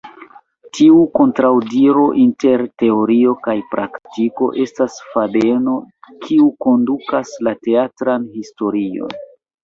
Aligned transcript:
Tiu 0.75 1.01
kontraŭdiro 1.17 2.05
inter 2.21 2.63
teorio 2.83 3.33
kaj 3.47 3.53
praktiko 3.73 4.47
estas 4.63 4.95
la 5.01 5.09
fadeno 5.17 5.75
kiu 6.23 6.47
kondukas 6.67 7.35
la 7.49 7.53
teatran 7.69 8.27
historion. 8.39 9.15